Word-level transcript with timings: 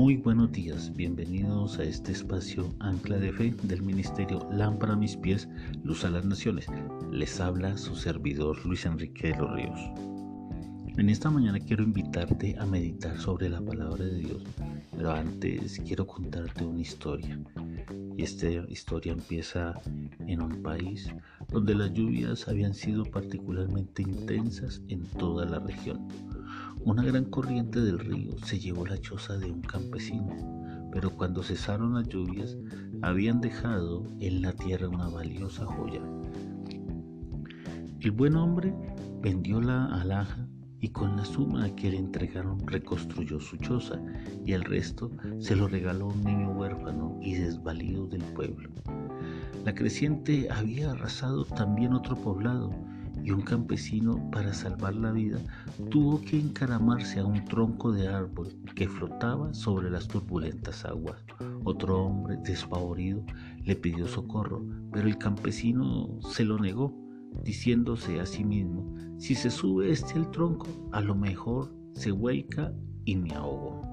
Muy 0.00 0.16
buenos 0.16 0.50
días, 0.50 0.96
bienvenidos 0.96 1.78
a 1.78 1.82
este 1.82 2.12
espacio 2.12 2.74
Ancla 2.78 3.18
de 3.18 3.34
Fe 3.34 3.54
del 3.64 3.82
Ministerio 3.82 4.48
Lámpara 4.50 4.94
a 4.94 4.96
mis 4.96 5.14
pies, 5.14 5.46
Luz 5.84 6.06
a 6.06 6.08
las 6.08 6.24
Naciones. 6.24 6.68
Les 7.12 7.38
habla 7.38 7.76
su 7.76 7.94
servidor 7.94 8.64
Luis 8.64 8.86
Enrique 8.86 9.28
de 9.28 9.36
los 9.36 9.52
Ríos. 9.52 9.78
En 10.96 11.10
esta 11.10 11.28
mañana 11.28 11.60
quiero 11.60 11.82
invitarte 11.82 12.56
a 12.58 12.64
meditar 12.64 13.18
sobre 13.18 13.50
la 13.50 13.60
palabra 13.60 14.02
de 14.02 14.20
Dios, 14.20 14.42
pero 14.96 15.12
antes 15.12 15.78
quiero 15.86 16.06
contarte 16.06 16.64
una 16.64 16.80
historia. 16.80 17.38
Y 18.16 18.22
esta 18.22 18.48
historia 18.48 19.12
empieza 19.12 19.74
en 20.26 20.40
un 20.40 20.62
país 20.62 21.12
donde 21.50 21.74
las 21.74 21.92
lluvias 21.92 22.48
habían 22.48 22.72
sido 22.72 23.04
particularmente 23.04 24.00
intensas 24.00 24.80
en 24.88 25.04
toda 25.18 25.44
la 25.44 25.58
región. 25.58 25.99
Una 26.82 27.02
gran 27.02 27.26
corriente 27.26 27.78
del 27.78 27.98
río 27.98 28.32
se 28.44 28.58
llevó 28.58 28.86
la 28.86 28.98
choza 28.98 29.36
de 29.36 29.50
un 29.50 29.60
campesino, 29.60 30.88
pero 30.90 31.10
cuando 31.10 31.42
cesaron 31.42 31.92
las 31.94 32.08
lluvias 32.08 32.56
habían 33.02 33.42
dejado 33.42 34.10
en 34.18 34.40
la 34.40 34.52
tierra 34.54 34.88
una 34.88 35.08
valiosa 35.08 35.66
joya. 35.66 36.00
El 38.00 38.10
buen 38.12 38.34
hombre 38.34 38.74
vendió 39.20 39.60
la 39.60 39.86
alhaja 39.86 40.48
y 40.80 40.88
con 40.88 41.18
la 41.18 41.26
suma 41.26 41.68
que 41.76 41.90
le 41.90 41.98
entregaron 41.98 42.66
reconstruyó 42.66 43.40
su 43.40 43.58
choza 43.58 44.00
y 44.46 44.52
el 44.52 44.64
resto 44.64 45.10
se 45.38 45.54
lo 45.54 45.68
regaló 45.68 46.06
a 46.06 46.14
un 46.14 46.24
niño 46.24 46.52
huérfano 46.52 47.18
y 47.20 47.34
desvalido 47.34 48.06
del 48.06 48.24
pueblo. 48.24 48.70
La 49.66 49.74
creciente 49.74 50.48
había 50.50 50.92
arrasado 50.92 51.44
también 51.44 51.92
otro 51.92 52.16
poblado 52.16 52.70
y 53.24 53.30
un 53.30 53.42
campesino 53.42 54.30
para 54.30 54.52
salvar 54.52 54.94
la 54.94 55.12
vida 55.12 55.38
tuvo 55.90 56.20
que 56.20 56.38
encaramarse 56.38 57.20
a 57.20 57.24
un 57.24 57.44
tronco 57.44 57.92
de 57.92 58.08
árbol 58.08 58.48
que 58.74 58.88
flotaba 58.88 59.52
sobre 59.54 59.90
las 59.90 60.08
turbulentas 60.08 60.84
aguas. 60.84 61.16
Otro 61.64 62.04
hombre 62.04 62.38
despavorido 62.44 63.24
le 63.64 63.76
pidió 63.76 64.06
socorro, 64.06 64.64
pero 64.92 65.08
el 65.08 65.18
campesino 65.18 66.18
se 66.30 66.44
lo 66.44 66.58
negó, 66.58 66.94
diciéndose 67.44 68.20
a 68.20 68.26
sí 68.26 68.44
mismo, 68.44 68.94
si 69.18 69.34
se 69.34 69.50
sube 69.50 69.90
este 69.90 70.18
el 70.18 70.30
tronco, 70.30 70.66
a 70.92 71.00
lo 71.00 71.14
mejor 71.14 71.72
se 71.94 72.10
vuelca 72.10 72.72
y 73.04 73.16
me 73.16 73.34
ahogo. 73.34 73.89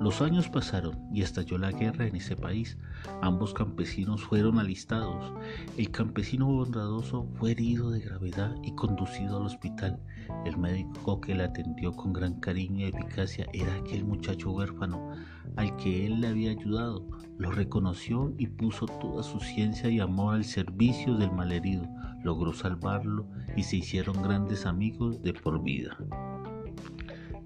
Los 0.00 0.22
años 0.22 0.48
pasaron 0.48 0.96
y 1.12 1.22
estalló 1.22 1.58
la 1.58 1.72
guerra 1.72 2.06
en 2.06 2.14
ese 2.14 2.36
país. 2.36 2.78
Ambos 3.20 3.52
campesinos 3.52 4.22
fueron 4.22 4.60
alistados. 4.60 5.32
El 5.76 5.90
campesino 5.90 6.46
bondadoso 6.46 7.26
fue 7.34 7.50
herido 7.50 7.90
de 7.90 8.00
gravedad 8.00 8.54
y 8.62 8.76
conducido 8.76 9.38
al 9.38 9.46
hospital. 9.46 9.98
El 10.44 10.56
médico 10.56 11.20
que 11.20 11.34
le 11.34 11.42
atendió 11.42 11.96
con 11.96 12.12
gran 12.12 12.34
cariño 12.34 12.86
y 12.86 12.90
eficacia 12.90 13.46
era 13.52 13.74
aquel 13.74 14.04
muchacho 14.04 14.52
huérfano 14.52 15.10
al 15.56 15.74
que 15.76 16.06
él 16.06 16.20
le 16.20 16.28
había 16.28 16.52
ayudado. 16.52 17.04
Lo 17.36 17.50
reconoció 17.50 18.32
y 18.38 18.46
puso 18.46 18.86
toda 18.86 19.24
su 19.24 19.40
ciencia 19.40 19.90
y 19.90 19.98
amor 19.98 20.36
al 20.36 20.44
servicio 20.44 21.16
del 21.16 21.32
malherido. 21.32 21.88
Logró 22.22 22.52
salvarlo 22.52 23.26
y 23.56 23.64
se 23.64 23.78
hicieron 23.78 24.22
grandes 24.22 24.64
amigos 24.64 25.20
de 25.22 25.32
por 25.32 25.60
vida. 25.60 25.98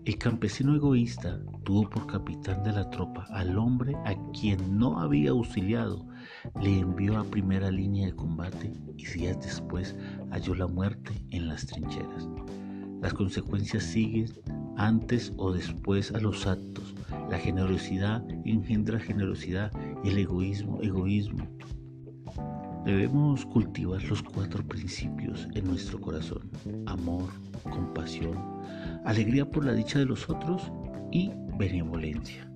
El 0.04 0.18
campesino 0.18 0.74
egoísta 0.74 1.38
tuvo 1.62 1.88
por 1.88 2.08
capitán 2.08 2.64
de 2.64 2.72
la 2.72 2.90
tropa 2.90 3.24
al 3.30 3.56
hombre 3.56 3.94
a 4.04 4.16
quien 4.32 4.76
no 4.76 4.98
había 4.98 5.30
auxiliado, 5.30 6.04
le 6.60 6.80
envió 6.80 7.18
a 7.18 7.24
primera 7.24 7.70
línea 7.70 8.06
de 8.06 8.16
combate 8.16 8.72
y 8.96 9.06
días 9.06 9.38
después 9.40 9.94
halló 10.32 10.56
la 10.56 10.66
muerte 10.66 11.12
en 11.30 11.46
las 11.46 11.66
trincheras. 11.66 12.28
Las 13.00 13.14
consecuencias 13.14 13.84
siguen 13.84 14.26
antes 14.76 15.32
o 15.36 15.52
después 15.52 16.10
a 16.10 16.18
los 16.18 16.48
actos. 16.48 16.96
La 17.30 17.38
generosidad 17.38 18.24
engendra 18.44 18.98
generosidad 18.98 19.70
y 20.02 20.08
el 20.08 20.18
egoísmo 20.18 20.80
egoísmo. 20.82 21.46
Debemos 22.84 23.46
cultivar 23.46 24.02
los 24.02 24.24
cuatro 24.24 24.66
principios 24.66 25.46
en 25.54 25.66
nuestro 25.66 26.00
corazón. 26.00 26.50
Amor, 26.86 27.30
compasión, 27.62 28.36
alegría 29.04 29.48
por 29.48 29.64
la 29.64 29.72
dicha 29.72 30.00
de 30.00 30.06
los 30.06 30.28
otros 30.28 30.72
y 31.12 31.30
benevolencia. 31.58 32.50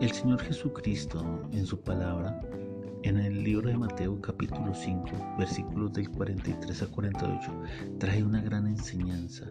El 0.00 0.10
Señor 0.12 0.40
Jesucristo 0.40 1.42
en 1.52 1.66
su 1.66 1.78
palabra, 1.78 2.40
en 3.02 3.18
el 3.18 3.44
libro 3.44 3.68
de 3.68 3.76
Mateo 3.76 4.18
capítulo 4.22 4.74
5, 4.74 5.04
versículos 5.38 5.92
del 5.92 6.08
43 6.08 6.82
a 6.82 6.86
48, 6.86 7.62
trae 7.98 8.22
una 8.22 8.40
gran 8.40 8.66
enseñanza 8.66 9.44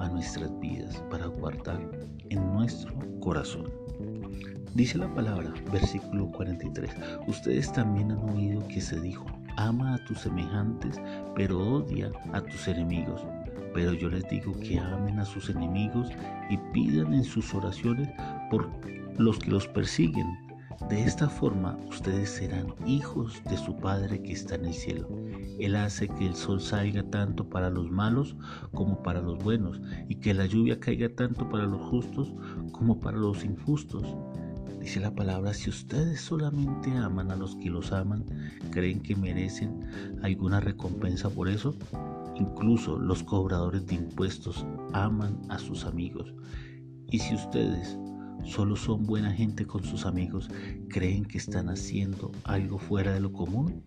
a 0.00 0.08
nuestras 0.08 0.50
vidas 0.58 1.00
para 1.10 1.26
guardar 1.26 1.80
en 2.28 2.52
nuestro 2.52 2.98
corazón. 3.20 3.85
Dice 4.76 4.98
la 4.98 5.08
palabra, 5.14 5.54
versículo 5.72 6.30
43, 6.32 6.90
ustedes 7.26 7.72
también 7.72 8.12
han 8.12 8.28
oído 8.28 8.68
que 8.68 8.82
se 8.82 9.00
dijo, 9.00 9.24
ama 9.56 9.94
a 9.94 10.04
tus 10.04 10.20
semejantes, 10.20 11.00
pero 11.34 11.58
odia 11.58 12.12
a 12.34 12.42
tus 12.42 12.68
enemigos. 12.68 13.22
Pero 13.72 13.94
yo 13.94 14.10
les 14.10 14.28
digo 14.28 14.52
que 14.60 14.78
amen 14.78 15.18
a 15.18 15.24
sus 15.24 15.48
enemigos 15.48 16.10
y 16.50 16.58
pidan 16.74 17.14
en 17.14 17.24
sus 17.24 17.54
oraciones 17.54 18.10
por 18.50 18.68
los 19.16 19.38
que 19.38 19.50
los 19.50 19.66
persiguen. 19.66 20.26
De 20.90 21.02
esta 21.02 21.30
forma 21.30 21.78
ustedes 21.88 22.28
serán 22.28 22.74
hijos 22.84 23.42
de 23.48 23.56
su 23.56 23.74
Padre 23.76 24.22
que 24.22 24.32
está 24.32 24.56
en 24.56 24.66
el 24.66 24.74
cielo. 24.74 25.08
Él 25.58 25.74
hace 25.74 26.06
que 26.06 26.26
el 26.26 26.34
sol 26.34 26.60
salga 26.60 27.02
tanto 27.02 27.48
para 27.48 27.70
los 27.70 27.90
malos 27.90 28.36
como 28.74 29.02
para 29.02 29.22
los 29.22 29.42
buenos 29.42 29.80
y 30.10 30.16
que 30.16 30.34
la 30.34 30.44
lluvia 30.44 30.78
caiga 30.78 31.08
tanto 31.08 31.48
para 31.48 31.64
los 31.64 31.80
justos 31.80 32.34
como 32.72 33.00
para 33.00 33.16
los 33.16 33.42
injustos. 33.42 34.04
Dice 34.86 35.00
la 35.00 35.12
palabra, 35.12 35.52
si 35.52 35.68
ustedes 35.68 36.20
solamente 36.20 36.92
aman 36.92 37.32
a 37.32 37.36
los 37.36 37.56
que 37.56 37.70
los 37.70 37.90
aman, 37.90 38.24
creen 38.70 39.00
que 39.00 39.16
merecen 39.16 39.80
alguna 40.22 40.60
recompensa 40.60 41.28
por 41.28 41.48
eso. 41.48 41.74
Incluso 42.36 42.96
los 42.96 43.24
cobradores 43.24 43.84
de 43.84 43.96
impuestos 43.96 44.64
aman 44.92 45.40
a 45.48 45.58
sus 45.58 45.86
amigos. 45.86 46.32
Y 47.10 47.18
si 47.18 47.34
ustedes 47.34 47.98
solo 48.44 48.76
son 48.76 49.06
buena 49.06 49.32
gente 49.32 49.66
con 49.66 49.82
sus 49.82 50.06
amigos, 50.06 50.48
¿creen 50.88 51.24
que 51.24 51.38
están 51.38 51.68
haciendo 51.68 52.30
algo 52.44 52.78
fuera 52.78 53.12
de 53.12 53.18
lo 53.18 53.32
común? 53.32 53.82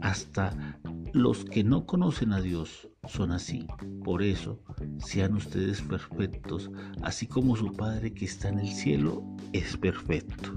Hasta 0.00 0.76
los 1.12 1.44
que 1.44 1.62
no 1.62 1.86
conocen 1.86 2.32
a 2.32 2.40
Dios 2.40 2.88
son 3.06 3.30
así. 3.30 3.64
Por 4.02 4.24
eso, 4.24 4.60
sean 4.98 5.34
ustedes 5.34 5.80
perfectos, 5.82 6.70
así 7.02 7.26
como 7.26 7.56
su 7.56 7.72
Padre 7.72 8.12
que 8.12 8.24
está 8.24 8.48
en 8.48 8.60
el 8.60 8.68
cielo 8.68 9.24
es 9.52 9.76
perfecto. 9.76 10.52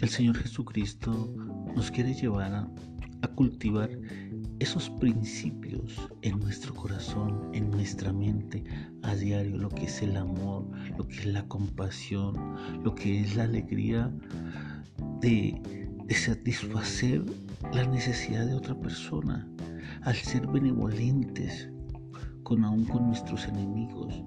El 0.00 0.08
Señor 0.08 0.36
Jesucristo 0.36 1.34
nos 1.74 1.90
quiere 1.90 2.14
llevar 2.14 2.52
a, 2.52 2.68
cultivar 3.34 3.90
esos 4.60 4.88
principios 4.88 6.08
en 6.22 6.38
nuestro 6.38 6.74
corazón, 6.74 7.50
en 7.52 7.70
nuestra 7.70 8.12
mente 8.12 8.62
a 9.02 9.16
diario, 9.16 9.58
lo 9.58 9.68
que 9.68 9.86
es 9.86 10.00
el 10.00 10.16
amor, 10.16 10.64
lo 10.96 11.08
que 11.08 11.16
es 11.16 11.26
la 11.26 11.42
compasión, 11.48 12.34
lo 12.84 12.94
que 12.94 13.20
es 13.20 13.34
la 13.34 13.44
alegría 13.44 14.12
de, 15.20 15.60
satisfacer 16.10 17.24
la 17.72 17.84
necesidad 17.88 18.46
de 18.46 18.54
otra 18.54 18.78
persona, 18.78 19.48
al 20.02 20.14
ser 20.14 20.46
benevolentes 20.46 21.68
con 22.46 22.64
aún 22.64 22.84
con 22.84 23.08
nuestros 23.08 23.48
enemigos, 23.48 24.22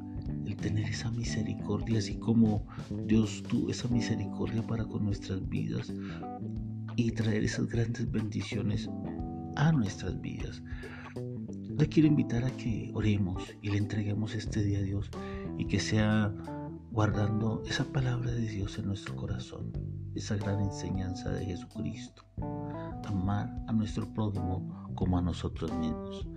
el 0.46 0.58
tener 0.58 0.90
esa 0.90 1.10
misericordia, 1.10 2.00
así 2.00 2.20
como 2.20 2.66
Dios 3.06 3.42
tuvo 3.44 3.70
esa 3.70 3.88
misericordia 3.88 4.62
para 4.62 4.84
con 4.84 5.06
nuestras 5.06 5.48
vidas 5.48 5.94
y 6.98 7.12
traer 7.12 7.46
esas 7.46 7.68
grandes 7.68 8.12
bendiciones 8.12 8.90
a 9.56 9.72
nuestras 9.72 10.20
vidas. 10.20 10.62
Le 11.78 11.88
quiero 11.88 12.10
invitar 12.10 12.44
a 12.44 12.52
que 12.52 12.92
oremos 12.94 13.42
y 13.62 13.70
le 13.70 13.78
entreguemos 13.78 14.36
este 14.36 14.66
día 14.66 14.80
a 14.80 14.84
Dios 14.84 15.10
y 15.58 15.66
que 15.68 15.80
sea 15.80 16.36
guardando 16.92 17.64
esa 17.68 17.86
palabra 17.86 18.32
de 18.32 18.50
Dios 18.50 18.78
en 18.80 18.88
nuestro 18.88 19.16
corazón, 19.16 19.72
esa 20.14 20.36
gran 20.36 20.60
enseñanza 20.60 21.32
de 21.32 21.46
Jesucristo. 21.46 22.26
Amar 23.06 23.50
a 23.68 23.72
nuestro 23.72 24.14
prójimo 24.14 24.92
como 24.94 25.18
a 25.18 25.22
nosotros 25.22 25.72
mismos. 25.78 26.28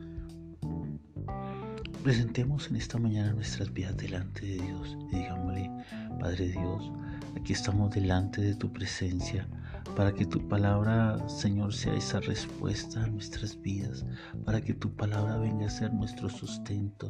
Presentemos 2.03 2.69
en 2.69 2.75
esta 2.75 2.99
mañana 2.99 3.33
nuestras 3.33 3.73
vidas 3.73 3.97
delante 3.97 4.45
de 4.45 4.59
Dios 4.59 4.99
y 5.13 5.19
digámosle, 5.19 5.71
Padre 6.19 6.49
Dios, 6.49 6.91
aquí 7.37 7.53
estamos 7.53 7.93
delante 7.95 8.41
de 8.41 8.57
tu 8.57 8.73
presencia 8.73 9.47
para 9.95 10.13
que 10.13 10.27
tu 10.27 10.49
palabra, 10.49 11.17
Señor, 11.29 11.73
sea 11.73 11.95
esa 11.95 12.19
respuesta 12.19 13.05
a 13.05 13.07
nuestras 13.07 13.61
vidas, 13.61 14.05
para 14.45 14.61
que 14.61 14.75
tu 14.75 14.93
palabra 14.97 15.39
venga 15.39 15.67
a 15.67 15.71
ser 15.71 15.95
nuestro 15.95 16.29
sustento, 16.29 17.09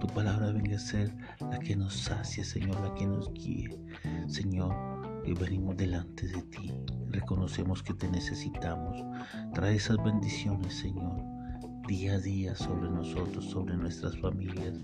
tu 0.00 0.08
palabra 0.08 0.50
venga 0.50 0.76
a 0.76 0.80
ser 0.80 1.14
la 1.40 1.60
que 1.60 1.76
nos 1.76 1.94
sacie, 1.94 2.42
Señor, 2.42 2.80
la 2.80 2.92
que 2.94 3.06
nos 3.06 3.32
guíe. 3.34 3.78
Señor, 4.26 4.74
hoy 5.24 5.34
venimos 5.34 5.76
delante 5.76 6.26
de 6.26 6.42
ti, 6.42 6.72
reconocemos 7.10 7.84
que 7.84 7.94
te 7.94 8.10
necesitamos. 8.10 9.00
Trae 9.52 9.76
esas 9.76 10.02
bendiciones, 10.02 10.74
Señor, 10.74 11.22
día 11.86 12.14
a 12.14 12.18
día 12.18 12.54
sobre 12.54 12.88
nosotros, 12.88 13.44
sobre 13.44 13.76
nuestras 13.76 14.16
familias. 14.18 14.78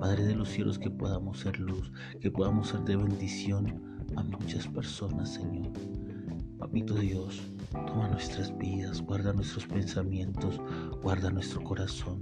Padre 0.00 0.24
de 0.24 0.34
los 0.34 0.48
cielos, 0.48 0.78
que 0.78 0.90
podamos 0.90 1.38
ser 1.38 1.58
luz, 1.58 1.92
que 2.20 2.30
podamos 2.30 2.68
ser 2.68 2.80
de 2.80 2.96
bendición 2.96 4.04
a 4.16 4.22
muchas 4.22 4.66
personas, 4.66 5.34
Señor. 5.34 5.72
Papito 6.58 6.94
Dios, 6.94 7.40
toma 7.72 8.08
nuestras 8.08 8.56
vidas, 8.58 9.00
guarda 9.02 9.32
nuestros 9.32 9.66
pensamientos, 9.66 10.60
guarda 11.02 11.30
nuestro 11.30 11.62
corazón. 11.62 12.20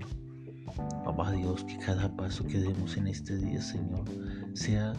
Papá 1.04 1.32
Dios, 1.32 1.64
que 1.64 1.78
cada 1.78 2.08
paso 2.16 2.46
que 2.46 2.58
demos 2.58 2.96
en 2.96 3.06
este 3.06 3.36
día, 3.36 3.60
Señor, 3.60 4.04
sea 4.54 4.92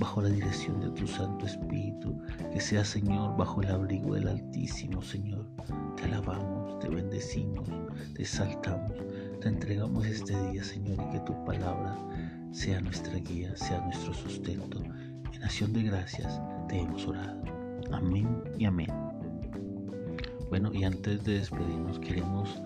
bajo 0.00 0.22
la 0.22 0.28
dirección 0.28 0.80
de 0.80 0.90
tu 0.90 1.06
Santo 1.06 1.46
Espíritu, 1.46 2.20
que 2.52 2.60
sea, 2.60 2.84
Señor, 2.84 3.36
bajo 3.36 3.62
el 3.62 3.70
abrigo 3.70 4.14
del 4.14 4.28
Altísimo, 4.28 5.02
Señor. 5.02 5.46
Te 5.96 6.04
alabamos, 6.04 6.78
te 6.80 6.88
bendecimos, 6.88 7.68
te 8.14 8.22
exaltamos, 8.22 8.92
te 9.40 9.48
entregamos 9.48 10.06
este 10.06 10.34
día, 10.50 10.62
Señor, 10.62 10.98
y 11.08 11.12
que 11.12 11.20
tu 11.20 11.44
palabra 11.44 11.96
sea 12.52 12.80
nuestra 12.80 13.14
guía, 13.14 13.56
sea 13.56 13.80
nuestro 13.82 14.14
sustento. 14.14 14.82
En 15.32 15.44
acción 15.44 15.72
de 15.72 15.82
gracias 15.82 16.40
te 16.68 16.80
hemos 16.80 17.06
orado. 17.06 17.42
Amén 17.92 18.42
y 18.58 18.64
amén. 18.64 18.90
Bueno, 20.48 20.72
y 20.72 20.84
antes 20.84 21.24
de 21.24 21.40
despedirnos, 21.40 21.98
queremos 21.98 22.62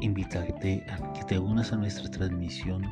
invitarte 0.00 0.84
a 0.90 1.12
que 1.12 1.24
te 1.24 1.38
unas 1.38 1.72
a 1.72 1.76
nuestra 1.76 2.10
transmisión 2.10 2.82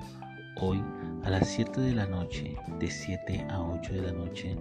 hoy 0.56 0.82
a 1.24 1.30
las 1.30 1.48
7 1.48 1.80
de 1.80 1.94
la 1.94 2.06
noche, 2.06 2.56
de 2.78 2.90
7 2.90 3.46
a 3.50 3.60
8 3.60 3.92
de 3.92 4.02
la 4.02 4.12
noche, 4.12 4.56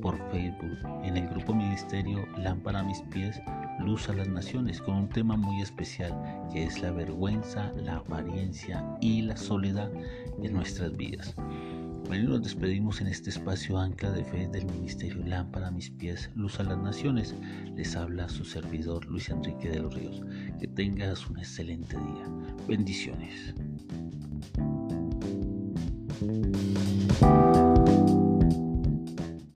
por 0.00 0.16
Facebook, 0.30 0.78
en 1.04 1.16
el 1.16 1.28
grupo 1.28 1.54
Ministerio 1.54 2.24
Lámpara 2.38 2.80
a 2.80 2.84
mis 2.84 3.00
pies, 3.02 3.40
Luz 3.80 4.08
a 4.08 4.12
las 4.12 4.28
Naciones, 4.28 4.80
con 4.80 4.94
un 4.94 5.08
tema 5.08 5.36
muy 5.36 5.60
especial 5.62 6.12
que 6.52 6.64
es 6.64 6.80
la 6.80 6.92
vergüenza, 6.92 7.72
la 7.76 7.96
apariencia 7.96 8.84
y 9.00 9.22
la 9.22 9.36
soledad 9.36 9.90
en 10.42 10.52
nuestras 10.52 10.96
vidas. 10.96 11.34
Hoy 12.10 12.22
nos 12.22 12.42
despedimos 12.42 13.00
en 13.00 13.06
este 13.06 13.30
espacio 13.30 13.78
Ancla 13.78 14.10
de 14.10 14.24
Fe 14.24 14.48
del 14.48 14.66
Ministerio 14.66 15.24
Lámpara 15.24 15.68
a 15.68 15.70
mis 15.70 15.90
pies, 15.90 16.30
Luz 16.34 16.60
a 16.60 16.64
las 16.64 16.78
Naciones. 16.78 17.34
Les 17.74 17.96
habla 17.96 18.28
su 18.28 18.44
servidor 18.44 19.06
Luis 19.06 19.30
Enrique 19.30 19.70
de 19.70 19.80
los 19.80 19.94
Ríos. 19.94 20.22
Que 20.60 20.68
tengas 20.68 21.28
un 21.28 21.38
excelente 21.38 21.96
día. 21.96 22.28
Bendiciones. 22.68 23.54